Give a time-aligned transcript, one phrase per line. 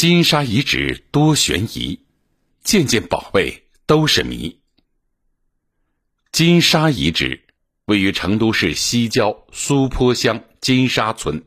[0.00, 2.00] 金沙遗址多悬疑，
[2.64, 4.58] 件件宝贝都是谜。
[6.32, 7.42] 金沙遗址
[7.84, 11.44] 位于成都市西郊苏坡乡金沙村。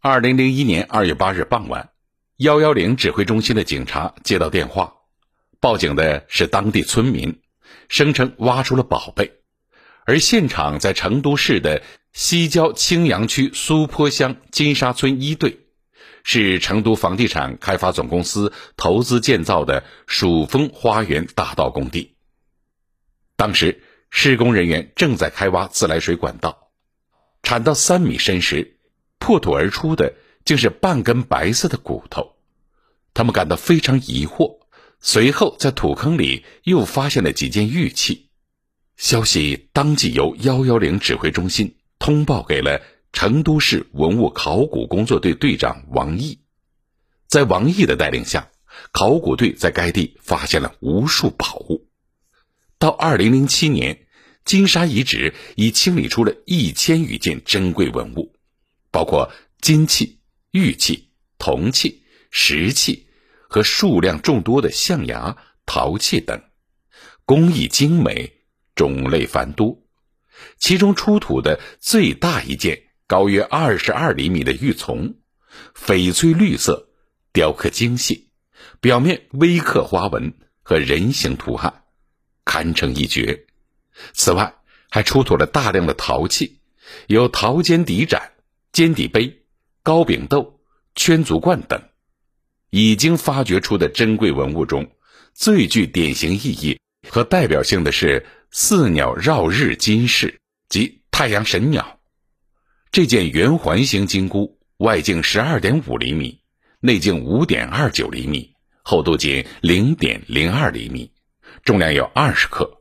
[0.00, 1.90] 二零零一年二月八日傍晚，
[2.38, 4.94] 幺幺零指挥中心的警察接到电话，
[5.60, 7.38] 报警的是当地村民，
[7.90, 9.30] 声称挖出了宝贝，
[10.06, 11.82] 而现场在成都市的
[12.14, 15.67] 西郊青羊区苏坡乡金沙村一队。
[16.30, 22.16] 是成都房地产开发总公司投资建造的蜀峰花园大道工地。
[23.34, 26.68] 当时施工人员正在开挖自来水管道，
[27.42, 28.76] 铲到三米深时，
[29.18, 32.36] 破土而出的竟是半根白色的骨头。
[33.14, 34.58] 他们感到非常疑惑，
[35.00, 38.28] 随后在土坑里又发现了几件玉器。
[38.98, 42.82] 消息当即由幺幺零指挥中心通报给了。
[43.12, 46.40] 成都市文物考古工作队队长王毅，
[47.26, 48.50] 在王毅的带领下，
[48.92, 51.88] 考古队在该地发现了无数宝物。
[52.78, 54.06] 到二零零七年，
[54.44, 58.36] 金沙遗址已清理出了一千余件珍贵文物，
[58.92, 60.20] 包括金器、
[60.52, 63.08] 玉器、铜器、石器
[63.48, 66.40] 和数量众多的象牙、陶器等，
[67.24, 68.44] 工艺精美，
[68.76, 69.82] 种类繁多。
[70.58, 72.84] 其中出土的最大一件。
[73.08, 75.14] 高约二十二厘米的玉琮，
[75.74, 76.90] 翡翠绿色，
[77.32, 78.28] 雕刻精细，
[78.82, 81.84] 表面微刻花纹和人形图案，
[82.44, 83.46] 堪称一绝。
[84.12, 84.54] 此外，
[84.90, 86.60] 还出土了大量的陶器，
[87.06, 88.32] 有陶尖底盏、
[88.72, 89.42] 尖底杯、
[89.82, 90.60] 高柄豆、
[90.94, 91.82] 圈足罐等。
[92.68, 94.92] 已经发掘出的珍贵文物中，
[95.32, 101.97] 最具典型意义和代表性的是四鸟绕日金饰及太阳神鸟。
[102.90, 106.40] 这件圆环形金箍，外径十二点五厘米，
[106.80, 111.12] 内径五点二九厘米，厚度仅零点零二厘米，
[111.64, 112.80] 重量有二十克，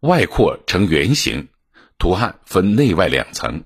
[0.00, 1.48] 外扩呈圆形，
[1.96, 3.62] 图案分内外两层，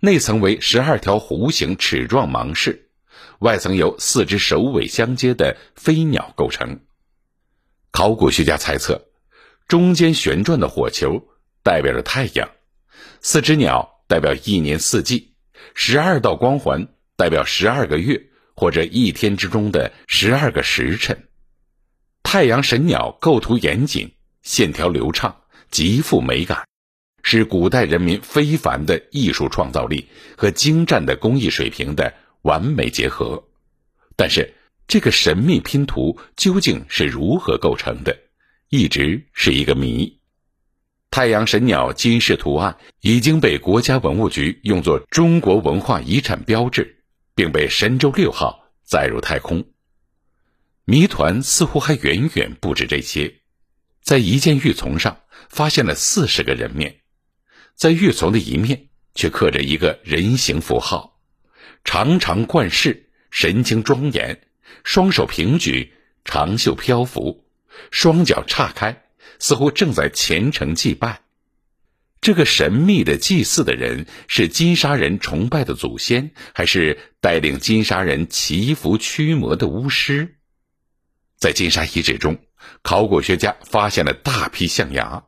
[0.00, 2.90] 内层为十二条弧形齿状芒饰，
[3.38, 6.80] 外层由四只首尾相接的飞鸟构成。
[7.90, 9.08] 考古学家猜测，
[9.66, 11.26] 中间旋转的火球
[11.62, 12.50] 代表着太阳，
[13.22, 13.96] 四只鸟。
[14.10, 15.34] 代表一年四季，
[15.72, 18.20] 十二道光环代表十二个月
[18.56, 21.28] 或者一天之中的十二个时辰。
[22.24, 24.10] 太阳神鸟构图严谨，
[24.42, 26.64] 线条流畅，极富美感，
[27.22, 33.40] 是古代人民非凡的艺术创造力和精湛的工艺水平的完美结合。
[34.16, 34.52] 但是，
[34.88, 38.18] 这个神秘拼图究竟是如何构成的，
[38.70, 40.19] 一直是一个谜。
[41.10, 47.02] 太阳神鸟金饰图案已经被国家文物局用作中国文化遗产标志，
[47.34, 49.64] 并被神舟六号载入太空。
[50.84, 53.40] 谜团似乎还远远不止这些，
[54.02, 57.00] 在一件玉琮上发现了四十个人面，
[57.74, 61.18] 在玉琮的一面却刻着一个人形符号，
[61.82, 64.40] 长长冠饰，神情庄严，
[64.84, 65.92] 双手平举，
[66.24, 67.44] 长袖漂浮，
[67.90, 69.09] 双脚岔开。
[69.38, 71.20] 似乎正在虔诚祭拜，
[72.20, 80.36] 这个神秘的祭祀的人是金沙人崇拜的祖先，还是带领金沙人祈福驱魔的巫师？
[81.38, 82.38] 在金沙遗址中，
[82.82, 85.24] 考古学家发现了大批象牙。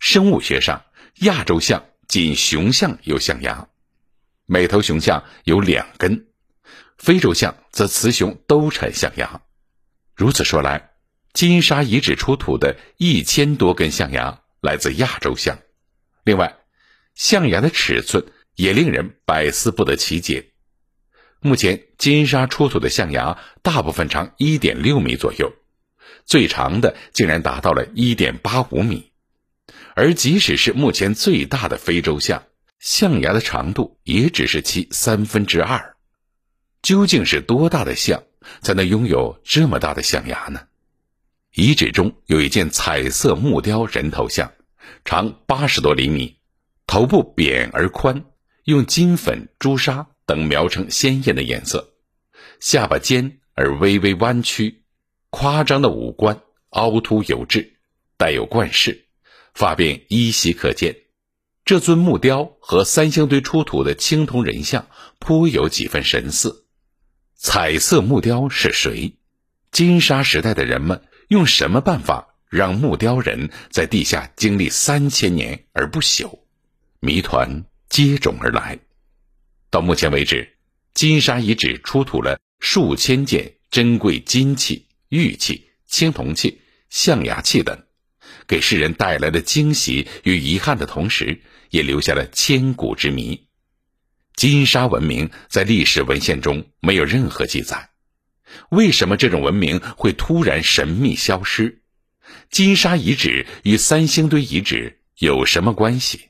[0.00, 0.84] 生物学上，
[1.20, 3.68] 亚洲象仅雄象有象牙，
[4.46, 6.24] 每头雄象有两根；
[6.98, 9.42] 非洲象则雌雄都产象牙。
[10.16, 10.89] 如此说来。
[11.32, 15.58] 金沙遗址出土的一千多根象牙来自亚洲象，
[16.24, 16.56] 另外，
[17.14, 18.26] 象牙的尺寸
[18.56, 20.50] 也令人百思不得其解。
[21.40, 25.52] 目前金沙出土的象牙大部分长一点六米左右，
[26.26, 29.12] 最长的竟然达到了一点八五米，
[29.94, 32.42] 而即使是目前最大的非洲象，
[32.80, 35.96] 象牙的长度也只是其三分之二。
[36.82, 38.24] 究竟是多大的象
[38.62, 40.62] 才能拥有这么大的象牙呢？
[41.52, 44.52] 遗址中有一件彩色木雕人头像，
[45.04, 46.36] 长八十多厘米，
[46.86, 48.24] 头部扁而宽，
[48.64, 51.94] 用金粉、朱砂等描成鲜艳的颜色，
[52.60, 54.84] 下巴尖而微微弯曲，
[55.30, 57.78] 夸张的五官凹凸有致，
[58.16, 59.06] 带有冠饰，
[59.52, 60.94] 发辫依稀可见。
[61.64, 64.86] 这尊木雕和三星堆出土的青铜人像
[65.18, 66.64] 颇有几分神似。
[67.34, 69.16] 彩色木雕是谁？
[69.72, 71.02] 金沙时代的人们。
[71.30, 76.40] 用什么办法让木雕人在地下经历三千年而不朽？
[76.98, 78.76] 谜团接踵而来。
[79.70, 80.56] 到目前为止，
[80.92, 87.80] 金沙遗址出土了数千件珍贵金器、玉器、青铜器、象牙器等，
[88.48, 91.40] 给世人带来了惊喜与遗憾的同时，
[91.70, 93.46] 也留下了千古之谜。
[94.34, 97.90] 金沙文明在历史文献中没有任何记载，
[98.70, 101.80] 为什么这种文明会突然神秘消失？
[102.50, 106.28] 金沙遗址与三星堆遗址有什么关系？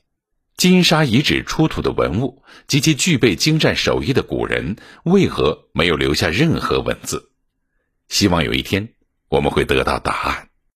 [0.57, 4.75] 金沙遗址出土的文物及其具备精湛手艺的古人，
[5.05, 7.31] 为何没有留下任何文字？
[8.09, 8.89] 希望有一天
[9.29, 10.50] 我们会得到答案。